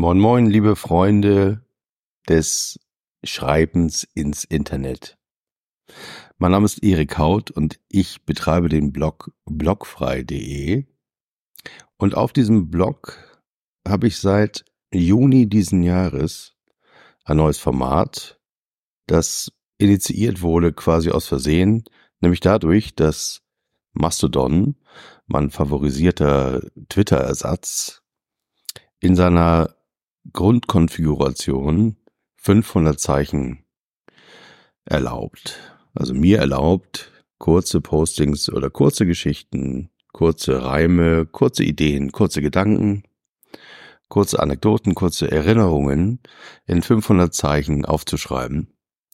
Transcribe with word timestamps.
Moin 0.00 0.20
moin, 0.20 0.46
liebe 0.46 0.76
Freunde 0.76 1.66
des 2.28 2.78
Schreibens 3.24 4.04
ins 4.14 4.44
Internet. 4.44 5.18
Mein 6.36 6.52
Name 6.52 6.66
ist 6.66 6.84
Erik 6.84 7.18
Haut 7.18 7.50
und 7.50 7.80
ich 7.88 8.24
betreibe 8.24 8.68
den 8.68 8.92
Blog 8.92 9.32
blogfrei.de. 9.44 10.86
Und 11.96 12.14
auf 12.14 12.32
diesem 12.32 12.70
Blog 12.70 13.42
habe 13.84 14.06
ich 14.06 14.18
seit 14.18 14.64
Juni 14.94 15.48
diesen 15.48 15.82
Jahres 15.82 16.54
ein 17.24 17.38
neues 17.38 17.58
Format, 17.58 18.38
das 19.08 19.50
initiiert 19.78 20.42
wurde 20.42 20.72
quasi 20.72 21.10
aus 21.10 21.26
Versehen, 21.26 21.82
nämlich 22.20 22.38
dadurch, 22.38 22.94
dass 22.94 23.42
Mastodon, 23.94 24.76
mein 25.26 25.50
favorisierter 25.50 26.60
Twitter-Ersatz, 26.88 28.04
in 29.00 29.16
seiner 29.16 29.74
Grundkonfiguration 30.32 31.96
500 32.36 32.98
Zeichen 32.98 33.64
erlaubt. 34.84 35.58
Also 35.94 36.14
mir 36.14 36.38
erlaubt, 36.38 37.10
kurze 37.38 37.80
Postings 37.80 38.50
oder 38.50 38.70
kurze 38.70 39.06
Geschichten, 39.06 39.90
kurze 40.12 40.62
Reime, 40.62 41.26
kurze 41.26 41.64
Ideen, 41.64 42.12
kurze 42.12 42.42
Gedanken, 42.42 43.04
kurze 44.08 44.40
Anekdoten, 44.40 44.94
kurze 44.94 45.30
Erinnerungen 45.30 46.20
in 46.66 46.82
500 46.82 47.32
Zeichen 47.34 47.84
aufzuschreiben. 47.84 48.72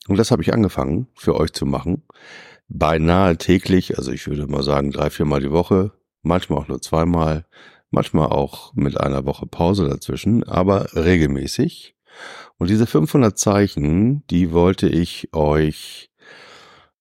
Und 0.08 0.16
das 0.16 0.30
habe 0.30 0.42
ich 0.42 0.52
angefangen 0.52 1.08
für 1.14 1.36
euch 1.36 1.52
zu 1.52 1.66
machen. 1.66 2.04
Beinahe 2.68 3.36
täglich, 3.36 3.98
also 3.98 4.10
ich 4.10 4.26
würde 4.26 4.46
mal 4.46 4.62
sagen 4.62 4.90
drei, 4.90 5.10
viermal 5.10 5.40
die 5.40 5.50
Woche, 5.50 5.92
manchmal 6.22 6.58
auch 6.58 6.68
nur 6.68 6.80
zweimal, 6.80 7.46
manchmal 7.94 8.28
auch 8.28 8.74
mit 8.74 9.00
einer 9.00 9.24
Woche 9.24 9.46
Pause 9.46 9.88
dazwischen, 9.88 10.44
aber 10.44 10.94
regelmäßig. 10.94 11.94
Und 12.58 12.70
diese 12.70 12.86
500 12.86 13.38
Zeichen, 13.38 14.26
die 14.28 14.52
wollte 14.52 14.88
ich 14.88 15.32
euch 15.32 16.10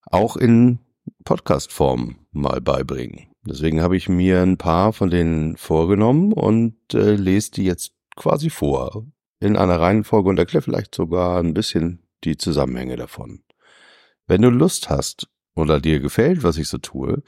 auch 0.03 0.37
in 0.37 0.79
Podcast-Form 1.25 2.17
mal 2.31 2.61
beibringen. 2.61 3.27
Deswegen 3.45 3.81
habe 3.81 3.97
ich 3.97 4.07
mir 4.07 4.41
ein 4.41 4.57
paar 4.57 4.93
von 4.93 5.09
denen 5.09 5.57
vorgenommen 5.57 6.31
und 6.31 6.75
äh, 6.93 7.15
lese 7.15 7.51
die 7.51 7.65
jetzt 7.65 7.93
quasi 8.15 8.49
vor. 8.49 9.05
In 9.39 9.57
einer 9.57 9.79
Reihenfolge 9.79 10.29
und 10.29 10.39
erkläre 10.39 10.61
vielleicht 10.61 10.95
sogar 10.95 11.39
ein 11.39 11.53
bisschen 11.53 12.07
die 12.23 12.37
Zusammenhänge 12.37 12.95
davon. 12.95 13.43
Wenn 14.27 14.41
du 14.41 14.49
Lust 14.49 14.89
hast 14.89 15.27
oder 15.55 15.81
dir 15.81 15.99
gefällt, 15.99 16.43
was 16.43 16.57
ich 16.57 16.69
so 16.69 16.77
tue, 16.77 17.21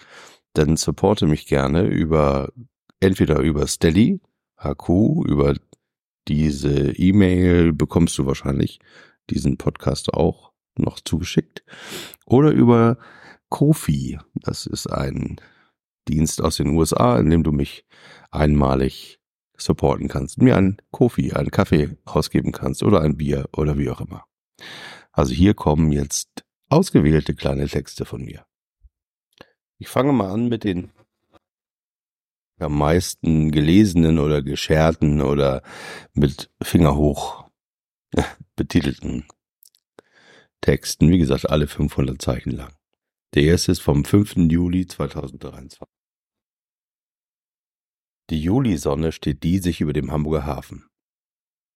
dann 0.54 0.78
supporte 0.78 1.26
mich 1.26 1.48
gerne 1.48 1.84
über 1.84 2.54
entweder 3.06 3.40
über 3.40 3.68
Steady, 3.68 4.20
HQ, 4.58 4.90
über 5.28 5.56
diese 6.28 6.92
E-Mail 6.92 7.72
bekommst 7.72 8.18
du 8.18 8.26
wahrscheinlich 8.26 8.80
diesen 9.30 9.58
Podcast 9.58 10.14
auch 10.14 10.52
noch 10.78 11.00
zugeschickt 11.00 11.64
oder 12.26 12.52
über 12.52 12.98
Kofi. 13.50 14.20
Das 14.34 14.66
ist 14.66 14.88
ein 14.88 15.40
Dienst 16.08 16.42
aus 16.42 16.58
den 16.58 16.70
USA, 16.70 17.18
in 17.20 17.30
dem 17.30 17.44
du 17.44 17.52
mich 17.52 17.86
einmalig 18.32 19.20
supporten 19.58 20.08
kannst, 20.08 20.40
mir 20.40 20.58
einen 20.58 20.78
Kofi, 20.92 21.32
einen 21.32 21.52
Kaffee 21.52 21.98
ausgeben 22.06 22.52
kannst 22.52 22.84
oder 22.84 23.02
ein 23.02 23.18
Bier 23.18 23.48
oder 23.56 23.78
wie 23.78 23.90
auch 23.90 24.02
immer. 24.02 24.26
Also 25.12 25.34
hier 25.34 25.54
kommen 25.54 25.92
jetzt 25.92 26.44
ausgewählte 26.70 27.36
kleine 27.36 27.68
Texte 27.68 28.06
von 28.06 28.26
mir. 28.26 28.46
Ich 29.78 29.88
fange 29.88 30.12
mal 30.12 30.32
an 30.32 30.50
mit 30.50 30.64
den 30.64 30.92
am 32.60 32.78
meisten 32.78 33.52
gelesenen 33.52 34.20
oder 34.20 34.42
gescherten 34.42 35.22
oder 35.22 35.62
mit 36.14 36.50
Finger 36.62 36.96
hoch 36.96 37.50
betitelten 38.56 39.26
Texten. 40.62 41.10
Wie 41.10 41.20
gesagt, 41.20 41.50
alle 41.50 41.68
500 41.68 42.22
Zeichen 42.22 42.52
lang. 42.52 42.74
Der 43.34 43.44
erste 43.44 43.72
ist 43.72 43.82
vom 43.82 44.06
5. 44.06 44.50
Juli 44.50 44.88
2023. 44.88 45.80
Die 48.32 48.42
Julisonne 48.42 49.12
steht 49.12 49.44
diesig 49.44 49.82
über 49.82 49.94
dem 49.94 50.12
Hamburger 50.12 50.46
Hafen. 50.46 50.88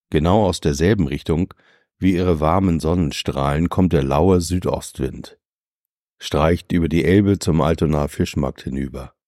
Genau 0.09 0.45
aus 0.45 0.61
derselben 0.61 1.07
Richtung 1.07 1.53
wie 1.99 2.15
ihre 2.15 2.39
warmen 2.39 2.79
Sonnenstrahlen 2.79 3.69
kommt 3.69 3.93
der 3.93 4.03
laue 4.03 4.39
Südostwind, 4.39 5.37
streicht 6.17 6.71
über 6.71 6.87
die 6.87 7.03
Elbe 7.03 7.39
zum 7.39 7.61
Altonaer 7.61 8.07
Fischmarkt 8.07 8.63
hinüber. 8.63 9.18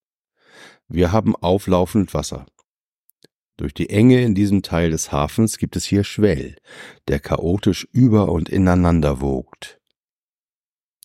Wir 0.94 1.14
haben 1.14 1.38
auflaufend 1.38 2.14
Wasser. 2.14 2.46
Durch 3.56 3.74
die 3.74 3.90
Enge 3.90 4.22
in 4.24 4.36
diesem 4.36 4.62
Teil 4.62 4.92
des 4.92 5.14
Hafens 5.14 5.58
gibt 5.58 5.78
es 5.78 5.86
hier 5.86 6.04
Schwell, 6.04 6.58
der 7.08 7.22
chaotisch 7.22 7.88
über 7.94 8.30
und 8.30 8.50
ineinander 8.50 9.22
wogt. 9.22 9.80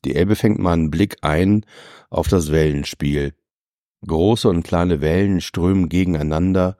Die 0.04 0.16
Elbe 0.16 0.34
fängt 0.34 0.58
meinen 0.58 0.90
Blick 0.90 1.18
ein 1.22 1.64
auf 2.10 2.26
das 2.26 2.50
Wellenspiel. 2.50 3.34
Große 4.04 4.48
und 4.48 4.64
kleine 4.64 5.00
Wellen 5.00 5.40
strömen 5.40 5.88
gegeneinander, 5.88 6.76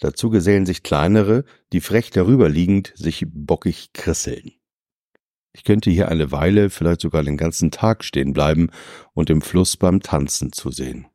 dazu 0.00 0.30
gesellen 0.30 0.64
sich 0.64 0.82
kleinere, 0.82 1.44
die 1.74 1.82
frech 1.82 2.08
darüberliegend 2.08 2.94
sich 2.94 3.26
bockig 3.28 3.92
krisseln. 3.92 4.52
Ich 5.52 5.64
könnte 5.64 5.90
hier 5.90 6.08
eine 6.08 6.32
Weile, 6.32 6.70
vielleicht 6.70 7.02
sogar 7.02 7.22
den 7.22 7.36
ganzen 7.36 7.70
Tag 7.70 8.04
stehen 8.04 8.32
bleiben 8.32 8.70
und 9.12 9.28
dem 9.28 9.42
Fluss 9.42 9.76
beim 9.76 10.00
Tanzen 10.00 10.50
zusehen. 10.50 11.07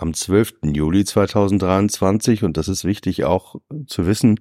Am 0.00 0.14
12. 0.14 0.54
Juli 0.62 1.04
2023 1.04 2.44
und 2.44 2.56
das 2.56 2.68
ist 2.68 2.84
wichtig 2.84 3.24
auch 3.24 3.56
zu 3.86 4.06
wissen, 4.06 4.40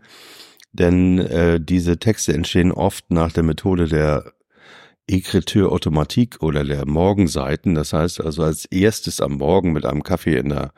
denn 0.72 1.20
äh, 1.20 1.59
diese 1.59 1.97
Texte 1.97 2.34
entstehen 2.34 2.72
oft 2.72 3.12
nach 3.12 3.31
der 3.31 3.44
Methode 3.44 3.88
der 3.88 4.34
Écriture 5.09 5.70
Automatique 5.70 6.42
oder 6.42 6.64
der 6.64 6.86
Morgenseiten. 6.86 7.74
Das 7.74 7.94
heißt 7.94 8.22
also 8.22 8.44
als 8.44 8.66
erstes 8.66 9.22
am 9.22 9.34
Morgen 9.34 9.74
mit 9.74 9.86
einem 9.86 10.03
Kaffee 10.03 10.38
in 10.38 10.50
der 10.50 10.72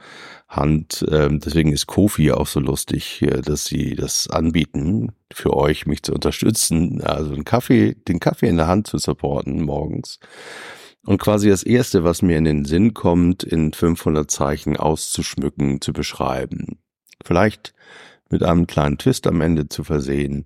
Hand. 0.47 1.05
Äh, 1.09 1.29
deswegen 1.31 1.73
ist 1.73 1.87
Kofi 1.87 2.31
auch 2.31 2.47
so 2.47 2.59
lustig, 2.59 3.21
äh, 3.21 3.41
dass 3.41 3.65
sie 3.65 3.95
das 3.95 4.29
anbieten 4.29 5.11
für 5.33 5.53
euch, 5.53 5.85
mich 5.85 6.03
zu 6.03 6.13
unterstützen. 6.13 7.01
Also 7.01 7.33
einen 7.33 7.45
Kaffee, 7.45 7.95
den 8.07 8.19
Kaffee 8.19 8.47
in 8.47 8.57
der 8.57 8.67
Hand 8.67 8.87
zu 8.87 8.97
supporten 8.97 9.61
morgens. 9.61 10.19
Und 11.05 11.19
quasi 11.19 11.49
das 11.49 11.63
Erste, 11.63 12.03
was 12.03 12.21
mir 12.21 12.37
in 12.37 12.43
den 12.43 12.65
Sinn 12.65 12.93
kommt, 12.93 13.43
in 13.43 13.73
500 13.73 14.29
Zeichen 14.29 14.77
auszuschmücken, 14.77 15.81
zu 15.81 15.93
beschreiben. 15.93 16.79
Vielleicht 17.25 17.73
mit 18.29 18.43
einem 18.43 18.67
kleinen 18.67 18.97
Twist 18.97 19.25
am 19.27 19.41
Ende 19.41 19.67
zu 19.67 19.83
versehen, 19.83 20.45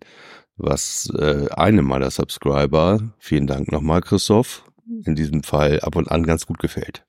was 0.57 1.09
äh, 1.17 1.49
einem 1.51 1.85
meiner 1.85 2.09
Subscriber, 2.09 3.13
vielen 3.19 3.47
Dank 3.47 3.71
nochmal 3.71 4.01
Christoph, 4.01 4.63
in 5.05 5.15
diesem 5.15 5.43
Fall 5.43 5.81
ab 5.81 5.95
und 5.95 6.09
an 6.09 6.23
ganz 6.23 6.45
gut 6.45 6.59
gefällt. 6.59 7.05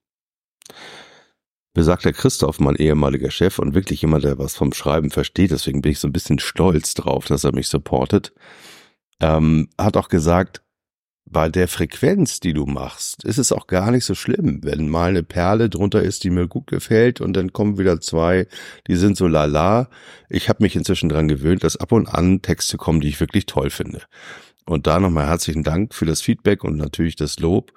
Besagter 1.72 2.12
Christoph, 2.12 2.58
mein 2.58 2.76
ehemaliger 2.76 3.30
Chef 3.30 3.58
und 3.58 3.74
wirklich 3.74 4.02
jemand, 4.02 4.24
der 4.24 4.38
was 4.38 4.56
vom 4.56 4.72
Schreiben 4.72 5.10
versteht, 5.10 5.50
deswegen 5.50 5.82
bin 5.82 5.92
ich 5.92 5.98
so 5.98 6.08
ein 6.08 6.12
bisschen 6.12 6.38
stolz 6.38 6.94
drauf, 6.94 7.26
dass 7.26 7.44
er 7.44 7.54
mich 7.54 7.68
supportet, 7.68 8.32
ähm, 9.20 9.68
hat 9.78 9.96
auch 9.96 10.08
gesagt, 10.08 10.62
bei 11.28 11.48
der 11.48 11.66
Frequenz, 11.66 12.38
die 12.38 12.52
du 12.52 12.66
machst, 12.66 13.24
ist 13.24 13.38
es 13.38 13.50
auch 13.50 13.66
gar 13.66 13.90
nicht 13.90 14.04
so 14.04 14.14
schlimm, 14.14 14.60
wenn 14.62 14.88
mal 14.88 15.10
eine 15.10 15.24
Perle 15.24 15.68
drunter 15.68 16.02
ist, 16.02 16.22
die 16.22 16.30
mir 16.30 16.46
gut 16.46 16.68
gefällt 16.68 17.20
und 17.20 17.32
dann 17.34 17.52
kommen 17.52 17.78
wieder 17.78 18.00
zwei, 18.00 18.46
die 18.86 18.94
sind 18.94 19.16
so 19.16 19.26
lala. 19.26 19.90
Ich 20.28 20.48
habe 20.48 20.62
mich 20.62 20.76
inzwischen 20.76 21.08
dran 21.08 21.26
gewöhnt, 21.26 21.64
dass 21.64 21.76
ab 21.76 21.90
und 21.90 22.06
an 22.06 22.42
Texte 22.42 22.76
kommen, 22.76 23.00
die 23.00 23.08
ich 23.08 23.18
wirklich 23.20 23.46
toll 23.46 23.70
finde. 23.70 24.02
Und 24.66 24.86
da 24.86 25.00
nochmal 25.00 25.26
herzlichen 25.26 25.64
Dank 25.64 25.94
für 25.94 26.06
das 26.06 26.22
Feedback 26.22 26.62
und 26.62 26.76
natürlich 26.76 27.16
das 27.16 27.38
Lob. 27.40 27.72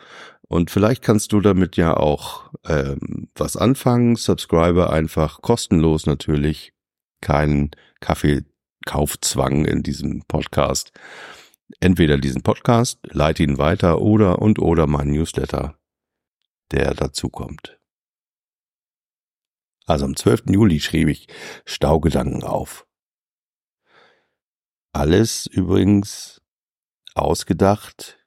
Und 0.47 0.71
vielleicht 0.71 1.03
kannst 1.03 1.31
du 1.31 1.41
damit 1.41 1.75
ja 1.75 1.95
auch 1.95 2.51
ähm, 2.67 3.29
was 3.35 3.57
anfangen. 3.57 4.15
Subscriber 4.15 4.91
einfach 4.91 5.41
kostenlos 5.41 6.05
natürlich. 6.05 6.73
Kein 7.21 7.71
Kaffeekaufzwang 7.99 9.65
in 9.65 9.83
diesem 9.83 10.23
Podcast 10.27 10.91
entweder 11.79 12.17
diesen 12.17 12.41
Podcast, 12.41 12.99
leite 13.03 13.43
ihn 13.43 13.57
weiter 13.57 14.01
oder 14.01 14.39
und 14.39 14.59
oder 14.59 14.87
mein 14.87 15.09
Newsletter, 15.09 15.77
der 16.71 16.93
dazu 16.93 17.29
kommt. 17.29 17.79
Also 19.85 20.05
am 20.05 20.15
12. 20.15 20.43
Juli 20.49 20.79
schrieb 20.79 21.07
ich 21.07 21.27
Staugedanken 21.65 22.43
auf. 22.43 22.85
Alles 24.93 25.47
übrigens 25.47 26.41
ausgedacht. 27.15 28.17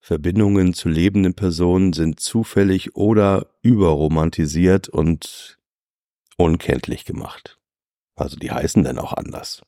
Verbindungen 0.00 0.74
zu 0.74 0.88
lebenden 0.88 1.34
Personen 1.34 1.92
sind 1.92 2.18
zufällig 2.20 2.96
oder 2.96 3.54
überromantisiert 3.62 4.88
und 4.88 5.58
unkenntlich 6.36 7.04
gemacht. 7.04 7.60
Also 8.14 8.36
die 8.36 8.50
heißen 8.50 8.84
dann 8.84 8.98
auch 8.98 9.12
anders. 9.12 9.62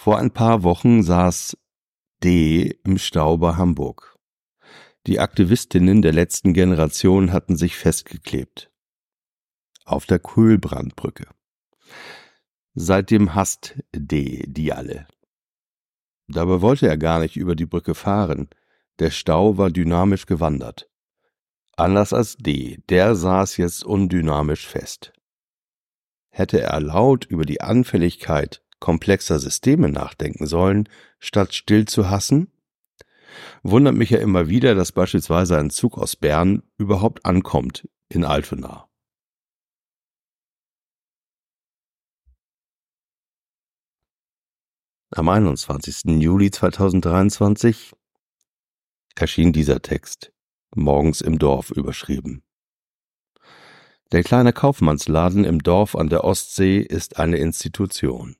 Vor 0.00 0.16
ein 0.16 0.30
paar 0.30 0.62
Wochen 0.62 1.02
saß 1.02 1.58
D 2.22 2.78
im 2.84 2.98
Stau 2.98 3.36
bei 3.36 3.56
Hamburg. 3.56 4.16
Die 5.08 5.18
Aktivistinnen 5.18 6.02
der 6.02 6.12
letzten 6.12 6.54
Generation 6.54 7.32
hatten 7.32 7.56
sich 7.56 7.74
festgeklebt. 7.74 8.70
Auf 9.84 10.06
der 10.06 10.20
Kühlbrandbrücke. 10.20 11.26
Seitdem 12.74 13.34
hasst 13.34 13.76
D 13.92 14.44
die 14.46 14.72
alle. 14.72 15.08
Dabei 16.28 16.60
wollte 16.60 16.86
er 16.86 16.96
gar 16.96 17.18
nicht 17.18 17.34
über 17.34 17.56
die 17.56 17.66
Brücke 17.66 17.96
fahren. 17.96 18.48
Der 19.00 19.10
Stau 19.10 19.58
war 19.58 19.68
dynamisch 19.68 20.26
gewandert. 20.26 20.88
Anders 21.76 22.12
als 22.12 22.36
D, 22.36 22.78
der 22.88 23.16
saß 23.16 23.56
jetzt 23.56 23.82
undynamisch 23.82 24.64
fest. 24.64 25.12
Hätte 26.28 26.60
er 26.60 26.80
laut 26.80 27.24
über 27.24 27.44
die 27.44 27.60
Anfälligkeit 27.60 28.62
komplexer 28.80 29.38
Systeme 29.38 29.88
nachdenken 29.88 30.46
sollen, 30.46 30.88
statt 31.18 31.54
still 31.54 31.84
zu 31.86 32.10
hassen? 32.10 32.52
Wundert 33.62 33.94
mich 33.94 34.10
ja 34.10 34.18
immer 34.18 34.48
wieder, 34.48 34.74
dass 34.74 34.92
beispielsweise 34.92 35.58
ein 35.58 35.70
Zug 35.70 35.98
aus 35.98 36.16
Bern 36.16 36.62
überhaupt 36.76 37.24
ankommt 37.24 37.88
in 38.08 38.24
Altona. 38.24 38.88
Am 45.10 45.28
21. 45.28 46.20
Juli 46.20 46.50
2023 46.50 47.94
erschien 49.16 49.52
dieser 49.52 49.80
Text, 49.80 50.32
morgens 50.74 51.22
im 51.22 51.38
Dorf 51.38 51.70
überschrieben. 51.70 52.42
Der 54.12 54.22
kleine 54.22 54.52
Kaufmannsladen 54.52 55.44
im 55.44 55.62
Dorf 55.62 55.96
an 55.96 56.08
der 56.08 56.24
Ostsee 56.24 56.80
ist 56.80 57.18
eine 57.18 57.38
Institution. 57.38 58.36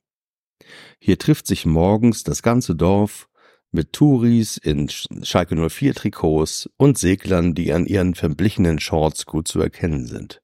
Hier 0.99 1.17
trifft 1.17 1.47
sich 1.47 1.65
morgens 1.65 2.23
das 2.23 2.43
ganze 2.43 2.75
Dorf 2.75 3.29
mit 3.71 3.93
Touris 3.93 4.57
in 4.57 4.89
Schalke 4.89 5.55
04 5.69 5.93
Trikots 5.93 6.69
und 6.77 6.97
Seglern, 6.97 7.53
die 7.53 7.71
an 7.71 7.85
ihren 7.85 8.15
verblichenen 8.15 8.79
Shorts 8.79 9.25
gut 9.25 9.47
zu 9.47 9.61
erkennen 9.61 10.05
sind. 10.05 10.41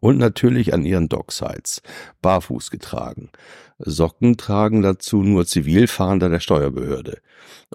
Und 0.00 0.18
natürlich 0.18 0.72
an 0.72 0.84
ihren 0.84 1.08
Docksides, 1.08 1.82
barfuß 2.22 2.70
getragen. 2.70 3.30
Socken 3.78 4.36
tragen 4.36 4.82
dazu 4.82 5.22
nur 5.22 5.46
Zivilfahnder 5.46 6.28
der 6.28 6.40
Steuerbehörde. 6.40 7.20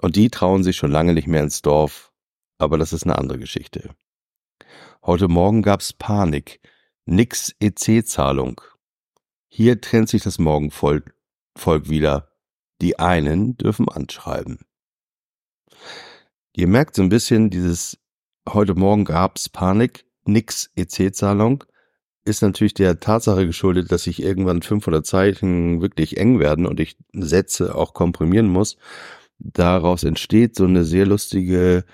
Und 0.00 0.16
die 0.16 0.30
trauen 0.30 0.64
sich 0.64 0.76
schon 0.76 0.90
lange 0.90 1.12
nicht 1.12 1.28
mehr 1.28 1.42
ins 1.42 1.62
Dorf, 1.62 2.12
aber 2.58 2.78
das 2.78 2.92
ist 2.92 3.04
eine 3.04 3.18
andere 3.18 3.38
Geschichte. 3.38 3.90
Heute 5.04 5.28
Morgen 5.28 5.62
gab's 5.62 5.92
Panik, 5.92 6.60
nix 7.04 7.54
EC-Zahlung. 7.60 8.60
Hier 9.48 9.80
trennt 9.80 10.08
sich 10.08 10.22
das 10.22 10.38
Morgenvolk 10.38 11.15
Volk 11.56 11.88
wieder. 11.88 12.28
Die 12.80 12.98
einen 12.98 13.56
dürfen 13.56 13.88
anschreiben. 13.88 14.58
Ihr 16.54 16.68
merkt 16.68 16.94
so 16.94 17.02
ein 17.02 17.08
bisschen 17.08 17.50
dieses 17.50 17.98
heute 18.48 18.74
Morgen 18.74 19.04
gab's 19.04 19.48
Panik, 19.48 20.04
nix 20.24 20.70
EC-Zahlung, 20.76 21.64
ist 22.24 22.42
natürlich 22.42 22.74
der 22.74 23.00
Tatsache 23.00 23.46
geschuldet, 23.46 23.92
dass 23.92 24.04
sich 24.04 24.22
irgendwann 24.22 24.62
500 24.62 25.06
Zeichen 25.06 25.80
wirklich 25.80 26.16
eng 26.16 26.38
werden 26.40 26.66
und 26.66 26.80
ich 26.80 26.96
Sätze 27.12 27.74
auch 27.74 27.94
komprimieren 27.94 28.48
muss. 28.48 28.76
Daraus 29.38 30.02
entsteht 30.02 30.56
so 30.56 30.64
eine 30.64 30.84
sehr 30.84 31.06
lustige 31.06 31.84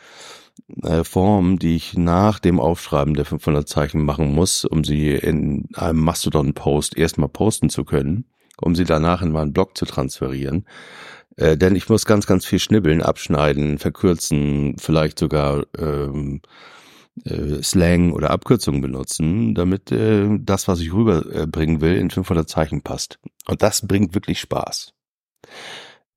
äh, 0.83 1.05
Form, 1.05 1.59
die 1.59 1.77
ich 1.77 1.97
nach 1.97 2.39
dem 2.39 2.61
Aufschreiben 2.61 3.15
der 3.15 3.25
500 3.25 3.69
Zeichen 3.69 4.05
machen 4.05 4.33
muss, 4.33 4.65
um 4.65 4.85
sie 4.85 5.11
in 5.11 5.69
einem 5.75 6.01
Mastodon-Post 6.01 6.97
erstmal 6.97 7.29
posten 7.29 7.69
zu 7.69 7.85
können, 7.85 8.27
um 8.63 8.75
sie 8.75 8.85
danach 8.85 9.23
in 9.23 9.33
meinen 9.33 9.53
Blog 9.53 9.77
zu 9.77 9.85
transferieren. 9.85 10.67
Äh, 11.37 11.57
denn 11.57 11.77
ich 11.77 11.89
muss 11.89 12.05
ganz, 12.05 12.27
ganz 12.27 12.47
viel 12.47 12.59
schnibbeln, 12.59 13.03
abschneiden, 13.03 13.79
verkürzen, 13.79 14.77
vielleicht 14.79 15.19
sogar 15.19 15.65
ähm, 15.79 16.43
äh, 17.25 17.63
Slang 17.63 18.13
oder 18.13 18.31
Abkürzungen 18.31 18.81
benutzen, 18.81 19.55
damit 19.55 19.93
äh, 19.93 20.29
das, 20.41 20.69
was 20.69 20.81
ich 20.81 20.93
rüberbringen 20.93 21.81
will, 21.81 21.97
in 21.97 22.11
500 22.11 22.49
Zeichen 22.49 22.83
passt. 22.83 23.19
Und 23.47 23.63
das 23.63 23.87
bringt 23.87 24.15
wirklich 24.15 24.41
Spaß. 24.41 24.95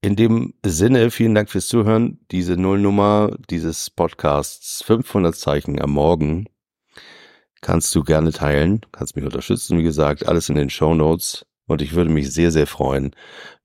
In 0.01 0.15
dem 0.15 0.53
Sinne, 0.63 1.09
vielen 1.09 1.33
Dank 1.33 1.49
fürs 1.49 1.67
Zuhören. 1.67 2.19
Diese 2.31 2.57
Nullnummer 2.57 3.35
dieses 3.49 3.89
Podcasts 3.89 4.83
500 4.83 5.35
Zeichen 5.35 5.81
am 5.81 5.91
Morgen 5.91 6.47
kannst 7.61 7.95
du 7.95 8.03
gerne 8.03 8.31
teilen, 8.31 8.81
kannst 8.91 9.15
mich 9.15 9.25
unterstützen, 9.25 9.79
wie 9.79 9.83
gesagt, 9.83 10.27
alles 10.27 10.49
in 10.49 10.55
den 10.55 10.69
Show 10.69 10.93
Notes. 10.93 11.47
Und 11.67 11.81
ich 11.81 11.93
würde 11.93 12.11
mich 12.11 12.31
sehr, 12.31 12.51
sehr 12.51 12.67
freuen, 12.67 13.15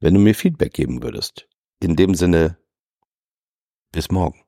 wenn 0.01 0.15
du 0.15 0.21
mir 0.21 0.35
Feedback 0.35 0.73
geben 0.73 1.03
würdest. 1.03 1.49
In 1.81 1.97
dem 1.97 2.15
Sinne, 2.15 2.59
bis 3.93 4.11
morgen. 4.11 4.41